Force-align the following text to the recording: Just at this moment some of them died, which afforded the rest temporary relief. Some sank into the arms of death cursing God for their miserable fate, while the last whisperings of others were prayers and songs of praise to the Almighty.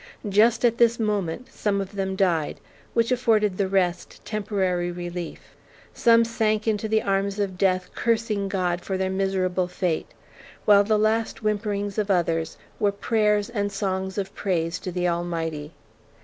Just 0.27 0.65
at 0.65 0.79
this 0.79 0.99
moment 0.99 1.51
some 1.53 1.79
of 1.79 1.91
them 1.91 2.15
died, 2.15 2.59
which 2.95 3.11
afforded 3.11 3.55
the 3.59 3.67
rest 3.67 4.19
temporary 4.25 4.91
relief. 4.91 5.55
Some 5.93 6.25
sank 6.25 6.67
into 6.67 6.87
the 6.87 7.03
arms 7.03 7.37
of 7.37 7.55
death 7.55 7.91
cursing 7.93 8.47
God 8.47 8.81
for 8.81 8.97
their 8.97 9.11
miserable 9.11 9.67
fate, 9.67 10.07
while 10.65 10.83
the 10.83 10.97
last 10.97 11.43
whisperings 11.43 11.99
of 11.99 12.09
others 12.09 12.57
were 12.79 12.91
prayers 12.91 13.47
and 13.51 13.71
songs 13.71 14.17
of 14.17 14.33
praise 14.33 14.79
to 14.79 14.91
the 14.91 15.07
Almighty. 15.07 15.71